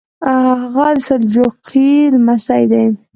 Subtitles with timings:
[0.61, 2.85] هغه د سلجوقي لمسی دی.